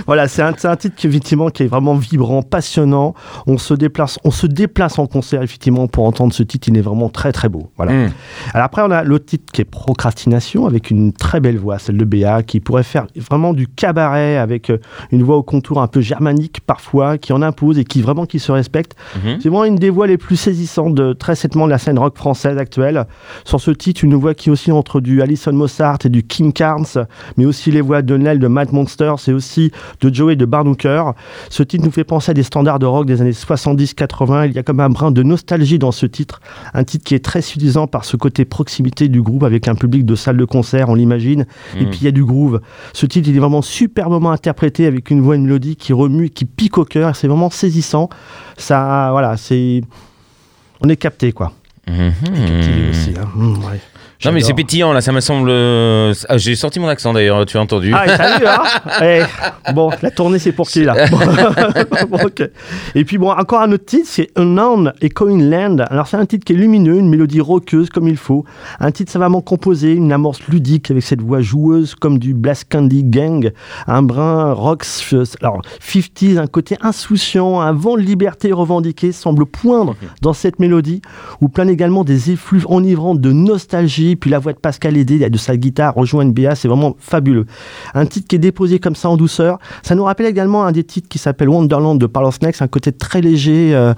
voilà, 0.08 0.28
c'est 0.28 0.42
un, 0.42 0.54
un 0.64 0.76
titre 0.76 0.96
qui 0.96 1.08
effectivement 1.08 1.50
qui 1.50 1.64
est 1.64 1.68
vraiment 1.68 1.96
vibrant, 1.96 2.42
passionnant. 2.42 3.14
On 3.48 3.58
se 3.58 3.74
déplace, 3.74 4.20
on 4.24 4.32
se 4.32 4.48
déplace 4.48 5.00
en 5.00 5.08
concert 5.08 5.42
effectivement 5.42 5.88
pour 5.88 6.06
entendre 6.06 6.34
ce 6.34 6.44
titre. 6.44 6.68
Il 6.70 6.78
est 6.78 6.82
vraiment 6.82 7.10
très 7.10 7.32
très 7.32 7.50
beau. 7.50 7.72
Voilà. 7.78 7.94
Mm. 7.94 8.10
Alors 8.54 8.66
après, 8.66 8.82
on 8.84 8.92
a 8.92 9.04
l'autre 9.04 9.26
titre 9.26 9.52
qui 9.52 9.62
est 9.62 9.66
Procrastination 9.66 10.66
avec 10.66 10.90
une 10.92 11.14
très 11.14 11.40
belle 11.40 11.58
voix, 11.58 11.80
celle 11.80 11.98
de 11.98 12.06
Béa, 12.06 12.44
qui 12.44 12.60
pourrait 12.60 12.84
faire 12.84 13.08
vraiment 13.16 13.54
du 13.54 13.68
cabaret 13.68 14.38
avec 14.38 14.70
euh, 14.70 14.80
une 15.12 15.24
voix 15.24 15.38
au 15.38 15.44
contour 15.44 15.82
un 15.82 15.88
peu 15.88 16.02
germanique 16.02 16.60
parfois, 16.66 16.89
qui 17.20 17.34
en 17.34 17.42
impose 17.42 17.78
et 17.78 17.84
qui 17.84 18.02
vraiment 18.02 18.26
qui 18.26 18.40
se 18.40 18.52
respecte. 18.52 18.96
Mhm. 19.16 19.38
C'est 19.42 19.50
vraiment 19.50 19.66
une 19.66 19.76
des 19.76 19.90
voix 19.90 20.08
les 20.08 20.18
plus 20.18 20.36
saisissantes 20.36 20.96
de 20.96 21.14
très 21.14 21.36
certainement 21.36 21.66
de 21.66 21.72
la 21.72 21.78
scène 21.78 22.00
rock 22.00 22.18
française 22.18 22.58
actuelle. 22.58 23.06
Sur 23.46 23.60
ce 23.62 23.72
titre, 23.72 24.04
une 24.04 24.16
voix 24.16 24.34
qui 24.34 24.50
est 24.50 24.52
aussi 24.52 24.72
entre 24.72 25.00
du 25.02 25.22
Alison 25.22 25.54
Mossart 25.54 26.00
et 26.06 26.10
du 26.10 26.24
Kim 26.24 26.52
Carnes, 26.54 26.86
mais 27.38 27.46
aussi 27.46 27.72
les 27.72 27.82
voix 27.82 28.02
de 28.02 28.18
Nell 28.18 28.40
de 28.40 28.48
Matt 28.48 28.72
Monster, 28.72 29.14
c'est 29.18 29.34
aussi 29.34 29.72
de 30.02 30.14
Joey 30.14 30.36
de 30.36 30.46
Barnooker. 30.46 31.04
Ce 31.50 31.64
titre 31.64 31.86
nous 31.86 31.92
fait 31.92 32.04
penser 32.04 32.32
à 32.32 32.34
des 32.34 32.44
standards 32.44 32.80
de 32.80 32.86
rock 32.86 33.06
des 33.06 33.22
années 33.22 33.34
70-80. 33.34 34.48
Il 34.48 34.54
y 34.54 34.60
a 34.60 34.64
comme 34.64 34.80
un 34.80 34.90
brin 34.90 35.12
de 35.12 35.24
nostalgie 35.24 35.80
dans 35.80 35.92
ce 35.92 36.06
titre. 36.06 36.42
Un 36.74 36.84
titre 36.84 37.04
qui 37.06 37.16
est 37.16 37.24
très 37.24 37.42
suffisant 37.42 37.88
par 37.88 38.06
ce 38.06 38.18
côté 38.18 38.46
proximité 38.46 39.08
du 39.08 39.22
groupe 39.22 39.44
avec 39.44 39.68
un 39.68 39.76
public 39.76 40.06
de 40.06 40.16
salle 40.16 40.38
de 40.38 40.46
concert, 40.46 40.90
on 40.90 40.96
l'imagine. 40.96 41.46
Et 41.80 41.86
Mm. 41.86 41.90
puis 41.90 42.00
il 42.02 42.06
y 42.06 42.08
a 42.08 42.12
du 42.12 42.26
groove. 42.26 42.62
Ce 42.94 43.06
titre, 43.06 43.30
il 43.30 43.36
est 43.36 43.40
vraiment 43.40 43.62
superbement 43.62 44.32
interprété 44.32 44.86
avec 44.86 45.10
une 45.12 45.22
voix, 45.22 45.36
une 45.36 45.44
mélodie 45.44 45.76
qui 45.76 45.94
remue, 45.94 46.30
qui 46.30 46.46
pique 46.46 46.78
au 46.80 46.86
cœur. 46.86 47.16
C'est 47.16 47.28
vraiment 47.28 47.50
saisissant. 47.50 48.10
Ça, 48.58 49.10
voilà, 49.12 49.38
c'est. 49.38 49.82
On 50.82 50.90
est 50.90 50.98
capté, 50.98 51.32
quoi. 51.32 51.52
Mhm. 51.90 52.90
Aussi, 52.92 53.14
hein. 53.20 53.28
Mmh, 53.36 53.54
ouais. 53.66 53.80
Non 54.26 54.34
mais 54.34 54.42
c'est 54.42 54.54
pétillant 54.54 54.92
là, 54.92 55.00
ça 55.00 55.14
me 55.14 55.22
semble. 55.22 55.50
euh, 55.50 56.14
ah, 56.28 56.38
J'ai 56.38 56.58
sorti 56.58 56.78
mon 56.82 56.90
accent 56.90 57.14
d'ailleurs, 57.14 57.46
tu 57.46 57.56
as 57.58 57.62
entendu. 57.62 57.94
Ah, 57.96 58.06
et 58.06 58.40
vu, 58.40 58.46
hein 58.46 58.64
Eh, 59.66 59.72
Bon, 59.74 59.92
la 60.02 60.12
tournée, 60.12 60.40
c'est 60.40 60.52
pour 60.52 60.68
qui, 60.68 60.84
là? 60.84 60.94
Bon. 62.10 62.18
Et 62.96 63.06
puis, 63.06 63.18
bon, 63.18 63.32
encore 63.32 63.62
un 63.62 63.72
autre 63.72 63.86
titre, 63.86 64.08
c'est 64.10 64.28
Unknown 64.36 64.92
Echoing 65.02 65.38
Land. 65.50 65.78
Alors, 65.90 66.08
c'est 66.08 66.18
un 66.18 66.26
titre 66.26 66.44
qui 66.44 66.52
est 66.52 66.58
lumineux, 66.58 66.96
une 66.98 67.10
mélodie 67.10 67.40
roqueuse 67.40 67.90
comme 67.90 68.10
il 68.10 68.18
faut. 68.18 68.44
Un 68.82 68.92
titre 68.92 69.10
savamment 69.10 69.40
composé, 69.40 69.94
une 69.94 70.12
amorce 70.12 70.42
ludique 70.50 70.92
avec 70.92 71.04
cette 71.04 71.22
voix 71.22 71.40
joueuse 71.40 71.96
comme 71.96 72.20
du 72.20 72.34
Blast 72.34 72.66
Candy 72.70 73.06
Gang. 73.06 73.52
Un 73.88 74.02
brin 74.02 74.52
rock, 74.52 74.86
alors, 75.42 75.62
50s, 75.82 76.38
un 76.40 76.48
côté 76.48 76.76
insouciant, 76.82 77.62
un 77.62 77.72
vent 77.72 77.96
de 77.96 78.02
liberté 78.02 78.52
revendiqué 78.52 79.14
semble 79.14 79.46
poindre 79.46 79.96
dans 80.22 80.34
cette 80.34 80.60
mélodie 80.60 81.02
où 81.40 81.48
plein 81.48 81.64
des 82.06 82.32
effluves 82.32 82.66
enivrantes 82.70 83.22
de 83.22 83.32
nostalgie, 83.32 84.16
puis 84.16 84.30
la 84.30 84.40
voix 84.40 84.54
de 84.54 84.60
Pascal 84.60 84.98
Aidé 84.98 85.30
de 85.30 85.38
sa 85.38 85.56
guitare 85.56 85.96
rejoint 85.96 86.24
une 86.24 86.34
BA, 86.34 86.56
c'est 86.56 86.68
vraiment 86.68 86.96
fabuleux. 87.00 87.46
Un 87.94 88.06
titre 88.06 88.28
qui 88.28 88.36
est 88.36 88.40
déposé 88.40 88.80
comme 88.80 88.96
ça 88.96 89.10
en 89.10 89.18
douceur, 89.18 89.60
ça 89.82 89.96
nous 89.96 90.04
rappelle 90.04 90.28
également 90.28 90.66
un 90.66 90.72
des 90.72 90.84
titres 90.84 91.08
qui 91.08 91.18
s'appelle 91.18 91.50
Wonderland 91.50 92.00
de 92.00 92.06
Parlor 92.06 92.34
Snakes, 92.34 92.62
un 92.62 92.68
côté 92.68 92.92
très 92.92 93.22
léger, 93.22 93.74
euh, 93.74 93.94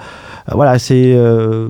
voilà, 0.51 0.77
c'est 0.79 1.13
euh, 1.15 1.67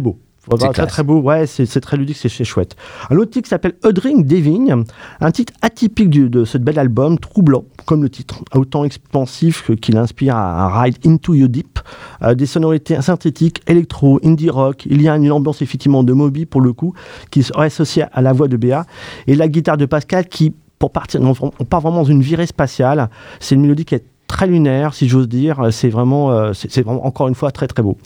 beau. 0.00 0.18
Voilà, 0.48 0.66
très 0.72 0.82
classe. 0.82 0.88
très 0.88 1.02
beau, 1.02 1.20
ouais, 1.20 1.46
c'est 1.46 1.80
très 1.80 1.96
ludique, 1.96 2.16
c'est 2.16 2.44
chouette. 2.44 2.76
Un 3.10 3.16
autre 3.16 3.30
titre 3.30 3.48
s'appelle 3.48 3.74
A 3.84 3.92
Drink 3.92 4.26
Diving, 4.26 4.84
un 5.20 5.30
titre 5.30 5.52
atypique 5.62 6.10
du- 6.10 6.28
de 6.30 6.44
ce 6.44 6.58
bel 6.58 6.78
album, 6.78 7.18
troublant, 7.18 7.64
comme 7.86 8.02
le 8.02 8.10
titre, 8.10 8.42
autant 8.54 8.84
expansif 8.84 9.70
qu'il 9.80 9.96
inspire 9.96 10.36
à 10.36 10.64
un 10.64 10.82
ride 10.82 10.96
into 11.06 11.34
your 11.34 11.48
deep, 11.48 11.78
euh, 12.22 12.34
des 12.34 12.46
sonorités 12.46 13.00
synthétiques, 13.02 13.60
électro, 13.66 14.20
indie 14.24 14.50
rock, 14.50 14.86
il 14.86 15.00
y 15.02 15.08
a 15.08 15.16
une 15.16 15.30
ambiance 15.32 15.62
effectivement 15.62 16.02
de 16.02 16.12
Moby 16.12 16.46
pour 16.46 16.60
le 16.60 16.72
coup, 16.72 16.94
qui 17.30 17.42
serait 17.42 17.66
associée 17.66 18.04
à 18.12 18.20
la 18.22 18.32
voix 18.32 18.48
de 18.48 18.56
Béa, 18.56 18.84
et 19.26 19.34
la 19.34 19.48
guitare 19.48 19.76
de 19.76 19.86
Pascal 19.86 20.26
qui, 20.26 20.54
pour 20.78 20.92
partir, 20.92 21.20
on 21.20 21.34
on 21.58 21.64
part 21.64 21.80
vraiment 21.80 21.98
dans 22.02 22.04
une 22.08 22.22
virée 22.22 22.46
spatiale, 22.46 23.10
c'est 23.40 23.54
une 23.54 23.62
mélodie 23.62 23.84
qui 23.84 23.94
est 23.96 24.04
très 24.28 24.46
lunaire, 24.46 24.94
si 24.94 25.08
j'ose 25.08 25.28
dire, 25.28 25.68
c'est 25.70 25.88
vraiment, 25.88 26.30
euh, 26.30 26.52
c'est 26.52 26.70
c'est 26.70 26.82
vraiment 26.82 27.04
encore 27.06 27.28
une 27.28 27.34
fois 27.34 27.50
très 27.50 27.66
très 27.66 27.82
beau. 27.82 27.96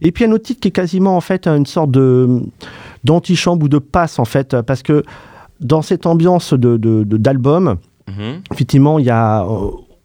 Et 0.00 0.12
puis 0.12 0.24
un 0.24 0.32
autre 0.32 0.44
titre 0.44 0.60
qui 0.60 0.68
est 0.68 0.72
quasiment 0.72 1.16
en 1.16 1.20
fait 1.20 1.46
une 1.46 1.66
sorte 1.66 1.90
de 1.90 2.42
d'antichambre 3.04 3.64
ou 3.64 3.68
de 3.68 3.78
passe 3.78 4.18
en 4.18 4.24
fait, 4.24 4.60
parce 4.62 4.82
que 4.82 5.02
dans 5.60 5.82
cette 5.82 6.06
ambiance 6.06 6.52
de 6.54 6.76
d'album, 7.16 7.76
Mhm. 8.08 8.40
effectivement, 8.52 8.98
il 9.00 9.06
y 9.06 9.10
a 9.10 9.44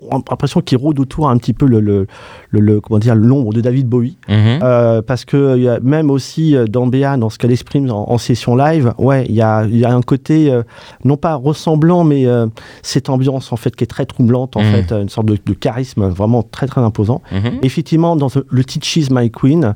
on 0.10 0.18
a 0.18 0.22
l'impression 0.30 0.62
qu'il 0.62 0.78
rôde 0.78 1.00
autour 1.00 1.30
un 1.30 1.38
petit 1.38 1.54
peu 1.54 1.66
le, 1.66 1.80
le, 1.80 2.08
le- 2.50 2.60
le- 2.60 2.82
comment 2.82 3.00
dire 3.00 3.16
l'ombre 3.16 3.54
de 3.54 3.62
David 3.62 3.88
Bowie. 3.88 4.18
Mhm. 4.28 4.60
Euh, 4.64 5.02
parce 5.02 5.26
que 5.26 5.56
il 5.58 5.64
y 5.64 5.70
a 5.70 5.80
même 5.82 6.10
aussi 6.10 6.56
euh, 6.56 6.66
dans 6.66 6.88
Béa, 6.88 7.18
dans 7.18 7.30
ce 7.30 7.38
qu'elle 7.38 7.52
exprime 7.52 7.90
en, 7.92 8.12
en 8.12 8.18
session 8.18 8.56
live, 8.56 8.94
ouais, 8.98 9.26
il 9.30 9.36
y 9.36 9.42
a, 9.42 9.66
y 9.66 9.86
a 9.86 9.94
un 9.94 10.02
côté 10.02 10.52
euh, 10.52 10.64
non 11.04 11.18
pas 11.18 11.36
ressemblant, 11.36 12.04
mais 12.04 12.26
euh, 12.26 12.48
cette 12.82 13.10
ambiance 13.10 13.52
en 13.52 13.58
fait 13.58 13.76
qui 13.76 13.84
est 13.84 13.88
très 13.88 14.06
troublante, 14.06 14.58
en 14.58 14.62
Mhm. 14.64 14.72
fait, 14.72 14.92
une 14.94 15.10
sorte 15.10 15.28
de, 15.28 15.38
de 15.46 15.54
charisme 15.54 16.08
vraiment 16.10 16.44
très 16.44 16.68
très 16.68 16.82
imposant. 16.82 17.22
Mhm. 17.32 17.60
Effectivement, 17.62 18.16
dans 18.16 18.30
le 18.50 18.64
titre 18.64 18.86
She's 18.86 19.10
My 19.12 19.30
Queen, 19.30 19.74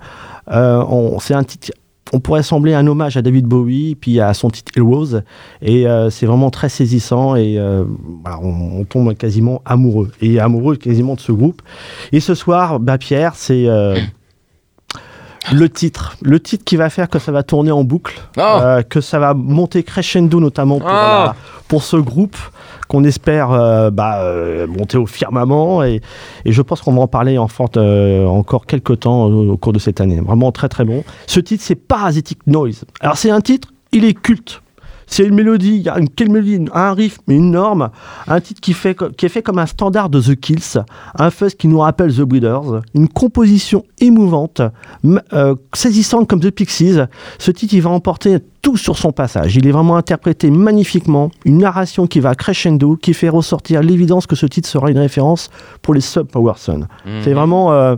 c'est 0.50 1.34
un 1.34 1.44
titre. 1.44 1.72
On 2.14 2.20
pourrait 2.20 2.44
sembler 2.44 2.76
un 2.76 2.86
hommage 2.86 3.18
à 3.18 3.24
David 3.24 3.46
Bowie, 3.46 3.96
puis 3.96 4.20
à 4.20 4.34
son 4.36 4.50
titre 4.50 4.72
Heroes, 4.78 5.22
et 5.62 5.88
euh, 5.88 6.12
c'est 6.12 6.28
vraiment 6.28 6.52
très 6.52 6.70
saisissant, 6.70 7.36
et 7.36 7.58
euh, 7.58 7.84
on 8.42 8.84
tombe 8.86 9.16
quasiment 9.16 9.62
amoureux, 9.66 10.12
et 10.22 10.40
amoureux 10.40 10.76
quasiment 10.76 11.16
de 11.16 11.20
ce 11.20 11.32
groupe. 11.32 11.64
Et 12.12 12.20
ce 12.20 12.36
soir, 12.36 12.80
bah 12.80 13.00
Pierre, 13.00 13.36
c'est 13.36 13.68
euh, 13.68 13.98
le 15.54 15.70
titre, 15.70 16.16
le 16.22 16.40
titre 16.40 16.64
qui 16.64 16.76
va 16.76 16.90
faire 16.90 17.10
que 17.10 17.20
ça 17.20 17.32
va 17.32 17.44
tourner 17.44 17.72
en 17.72 17.84
boucle, 17.84 18.20
Oh. 18.38 18.42
euh, 18.42 18.82
que 18.82 19.02
ça 19.02 19.20
va 19.20 19.34
monter 19.34 19.84
crescendo 19.84 20.40
notamment 20.40 20.80
pour, 20.80 20.90
Oh. 20.90 20.94
la- 20.94 21.36
pour 21.68 21.84
ce 21.84 21.98
groupe 21.98 22.38
qu'on 22.88 23.04
espère 23.04 23.52
euh, 23.52 23.90
bah, 23.92 24.20
euh, 24.22 24.68
monter 24.68 24.98
au 24.98 25.06
firmament 25.06 25.84
et, 25.84 26.02
et 26.46 26.52
je 26.52 26.62
pense 26.62 26.82
qu'on 26.82 26.94
va 26.94 27.02
en 27.02 27.08
parler 27.08 27.38
en 27.38 27.48
forte, 27.48 27.78
euh, 27.78 28.26
encore 28.28 28.66
quelques 28.66 29.00
temps 29.02 29.26
au, 29.26 29.52
au 29.52 29.58
cours 29.58 29.74
de 29.74 29.80
cette 29.80 30.02
année. 30.02 30.20
Vraiment 30.20 30.52
très 30.52 30.70
très 30.70 30.86
bon. 30.86 31.04
Ce 31.28 31.40
titre 31.40 31.64
c'est 31.66 31.76
Parasitic 31.76 32.40
Noise. 32.48 32.86
Alors 33.02 33.18
c'est 33.18 33.32
un 33.32 33.42
titre, 33.42 33.70
il 33.92 34.06
est 34.06 34.14
culte. 34.14 34.62
C'est 35.08 35.24
une 35.24 35.36
mélodie, 35.36 35.76
il 35.78 35.82
y 35.84 35.90
a 35.90 35.98
une, 36.00 36.10
quelle 36.10 36.32
mélodie, 36.32 36.66
un 36.74 36.94
riff, 36.94 37.20
mais 37.28 37.36
une 37.36 37.52
norme, 37.52 37.90
un 38.28 38.42
titre 38.42 38.62
qui, 38.62 38.74
fait, 38.74 38.98
qui 39.16 39.26
est 39.26 39.30
fait 39.30 39.42
comme 39.42 39.60
un 39.60 39.66
standard 39.66 40.10
de 40.10 40.22
The 40.22 40.36
Kills, 40.36 40.84
un 41.18 41.30
fuzz 41.30 41.56
qui 41.56 41.68
nous 41.68 41.80
rappelle 41.80 42.14
The 42.14 42.22
Breeders, 42.22 42.82
une 42.94 43.08
composition 43.08 43.84
émouvante, 44.00 44.62
euh, 45.34 45.56
saisissante 45.74 46.28
comme 46.28 46.40
The 46.40 46.52
Pixies. 46.52 46.98
Ce 47.38 47.52
titre, 47.52 47.74
il 47.74 47.82
va 47.82 47.90
emporter 47.90 48.40
tout 48.62 48.78
sur 48.78 48.98
son 48.98 49.12
passage. 49.12 49.56
Il 49.56 49.68
est 49.68 49.72
vraiment 49.72 49.96
interprété 49.96 50.50
magnifiquement, 50.50 51.30
une 51.46 51.60
narration 51.60 52.08
qui 52.08 52.20
va 52.20 52.34
crescendo, 52.34 52.96
qui 52.96 53.14
fait 53.14 53.30
ressortir 53.30 53.82
l'évidence 53.82 54.26
que 54.26 54.36
ce 54.36 54.48
titre 54.48 54.68
sera 54.68 54.90
une 54.90 54.98
référence 54.98 55.50
pour 55.82 55.94
les 55.94 56.02
Sub 56.02 56.28
Power 56.28 56.54
Son. 56.58 56.88
C'est 57.24 57.34
vraiment 57.34 57.74
euh, 57.74 57.96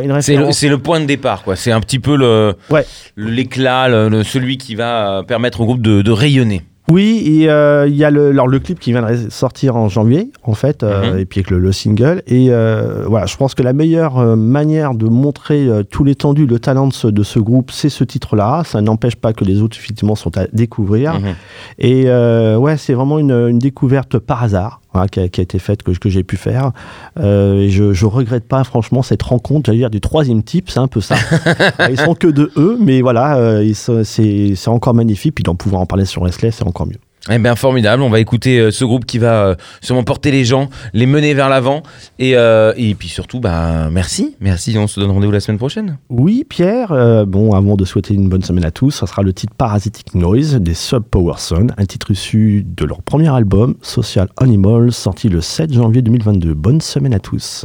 ouais, 0.00 0.22
C'est 0.22 0.68
le, 0.68 0.78
point 0.78 1.00
de 1.00 1.06
départ, 1.06 1.42
quoi. 1.42 1.56
C'est 1.56 1.72
un 1.72 1.80
petit 1.80 1.98
peu 1.98 2.16
le, 2.16 2.54
Ouais. 2.70 2.84
l'éclat, 3.16 3.88
le- 3.88 4.08
le- 4.08 4.24
celui 4.24 4.56
qui 4.58 4.74
va 4.74 5.18
euh, 5.18 5.22
permettre 5.22 5.60
au 5.60 5.64
groupe 5.64 5.82
de, 5.82 6.02
de 6.02 6.10
rayonner. 6.10 6.62
Oui, 6.90 7.46
euh, 7.48 7.86
il 7.88 7.94
y 7.94 8.04
a 8.04 8.10
le, 8.10 8.30
alors, 8.30 8.48
le 8.48 8.58
clip 8.58 8.78
qui 8.80 8.90
vient 8.90 9.02
de 9.08 9.30
sortir 9.30 9.76
en 9.76 9.88
janvier, 9.88 10.30
en 10.42 10.52
fait, 10.54 10.82
euh, 10.82 11.12
Mhm. 11.12 11.18
et 11.20 11.24
puis 11.24 11.38
avec 11.40 11.50
le, 11.50 11.58
le 11.60 11.72
single. 11.72 12.22
Et 12.26 12.48
euh, 12.50 13.04
voilà, 13.06 13.26
je 13.26 13.36
pense 13.36 13.54
que 13.54 13.62
la 13.62 13.72
meilleure 13.72 14.16
manière 14.36 14.94
de 14.94 15.06
montrer 15.06 15.68
tout 15.90 16.02
l'étendue, 16.04 16.44
le 16.46 16.58
talent 16.58 16.88
de 16.88 16.92
ce, 16.92 17.06
de 17.06 17.22
ce 17.22 17.38
groupe, 17.38 17.70
c'est 17.70 17.88
ce 17.88 18.02
titre-là. 18.04 18.62
Ça 18.66 18.80
n'empêche 18.82 19.14
pas 19.14 19.32
que 19.32 19.44
les 19.44 19.62
autres, 19.62 19.76
effectivement, 19.78 20.16
sont 20.16 20.36
à 20.36 20.46
découvrir. 20.52 21.14
Mhm. 21.20 21.34
Et 21.78 22.04
ouais, 22.56 22.76
c'est 22.76 22.94
vraiment 22.94 23.18
une, 23.20 23.30
une 23.32 23.60
découverte 23.60 24.18
par 24.18 24.42
hasard 24.42 24.80
qui, 25.10 25.20
a, 25.20 25.28
qui 25.28 25.40
a 25.40 25.42
été 25.42 25.58
faite, 25.58 25.82
que, 25.82 25.92
que 25.92 26.08
j'ai 26.08 26.22
pu 26.22 26.36
faire. 26.36 26.72
Euh, 27.18 27.60
et 27.60 27.70
je, 27.70 27.92
je 27.92 28.06
regrette 28.06 28.46
pas, 28.46 28.64
franchement, 28.64 29.02
cette 29.02 29.22
rencontre, 29.22 29.66
j'allais 29.66 29.78
dire, 29.78 29.90
du 29.90 30.00
troisième 30.00 30.42
type, 30.42 30.70
c'est 30.70 30.80
un 30.80 30.88
peu 30.88 31.00
ça. 31.00 31.16
ils 31.90 31.98
sont 31.98 32.14
que 32.14 32.28
de 32.28 32.50
eux, 32.56 32.76
mais 32.80 33.00
voilà, 33.00 33.36
euh, 33.36 33.72
c'est 33.74 34.68
encore 34.68 34.94
magnifique. 34.94 35.34
Puis 35.34 35.44
d'en 35.44 35.54
pouvoir 35.54 35.82
en 35.82 35.86
parler 35.86 36.04
sur 36.04 36.22
Restless, 36.22 36.56
c'est 36.56 36.66
encore 36.66 36.86
mieux. 36.86 36.98
Eh 37.30 37.38
bien, 37.38 37.54
formidable. 37.54 38.02
On 38.02 38.10
va 38.10 38.18
écouter 38.18 38.58
euh, 38.58 38.70
ce 38.72 38.84
groupe 38.84 39.04
qui 39.04 39.18
va 39.18 39.44
euh, 39.44 39.54
sûrement 39.80 40.02
porter 40.02 40.32
les 40.32 40.44
gens, 40.44 40.68
les 40.92 41.06
mener 41.06 41.34
vers 41.34 41.48
l'avant. 41.48 41.84
Et, 42.18 42.36
euh, 42.36 42.72
et 42.76 42.94
puis 42.94 43.08
surtout, 43.08 43.38
bah, 43.38 43.90
merci. 43.90 44.36
Merci. 44.40 44.76
On 44.76 44.88
se 44.88 44.98
donne 44.98 45.10
rendez-vous 45.12 45.32
la 45.32 45.40
semaine 45.40 45.58
prochaine. 45.58 45.98
Oui, 46.10 46.44
Pierre. 46.48 47.24
bon, 47.26 47.52
avant 47.52 47.76
de 47.76 47.84
souhaiter 47.84 48.14
une 48.14 48.28
bonne 48.28 48.42
semaine 48.42 48.64
à 48.64 48.72
tous, 48.72 48.90
ça 48.90 49.06
sera 49.06 49.22
le 49.22 49.32
titre 49.32 49.54
Parasitic 49.54 50.14
Noise 50.14 50.56
des 50.56 50.74
Sub 50.74 51.04
Power 51.04 51.34
Son, 51.38 51.68
un 51.76 51.86
titre 51.86 52.10
issu 52.10 52.64
de 52.66 52.84
leur 52.84 53.02
premier 53.02 53.32
album, 53.32 53.76
Social 53.82 54.28
Animal, 54.36 54.92
sorti 54.92 55.28
le 55.28 55.40
7 55.40 55.72
janvier 55.72 56.02
2022. 56.02 56.54
Bonne 56.54 56.80
semaine 56.80 57.14
à 57.14 57.20
tous. 57.20 57.64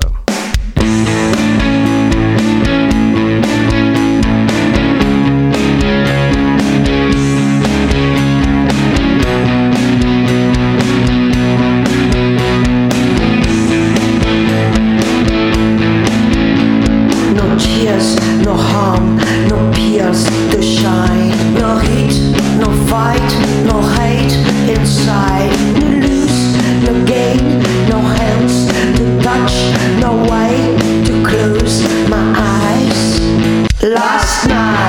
Last 33.79 34.48
night. 34.48 34.87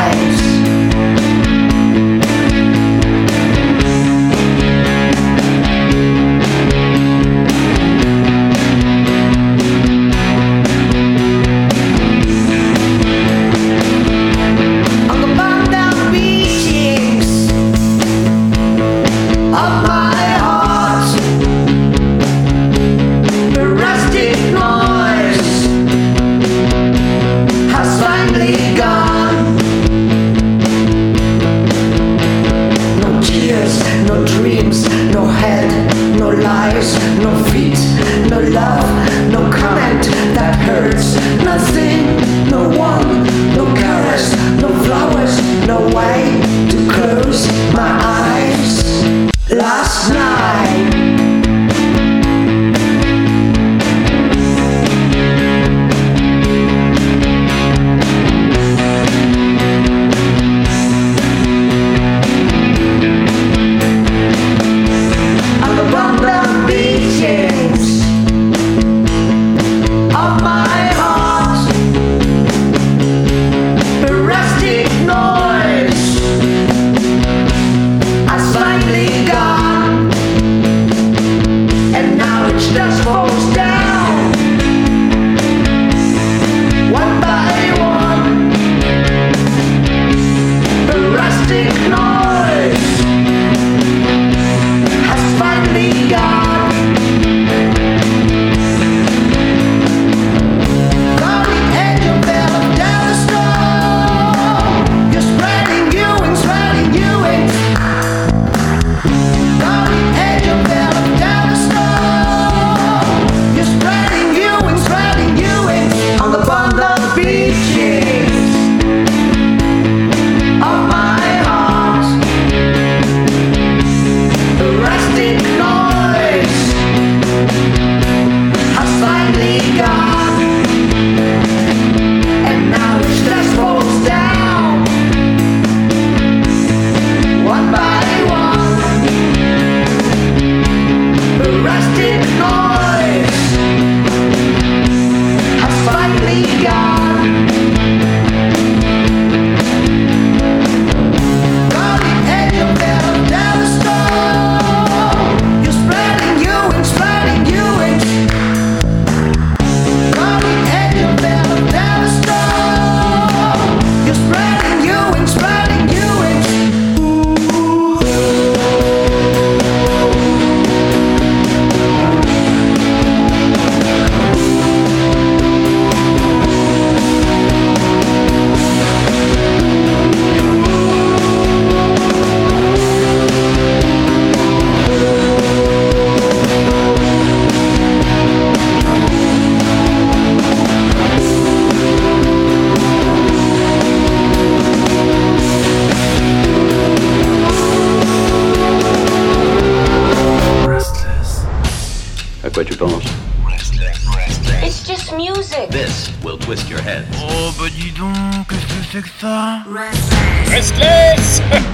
Oh 207.20 207.52
bah 207.58 207.64
dis 207.70 207.92
donc, 207.92 208.14
qu'est-ce 208.48 208.66
que 208.66 208.84
c'est 208.92 209.02
que 209.02 209.08
ça? 209.20 209.62
Restless 209.72 210.08
Restless 210.50 211.42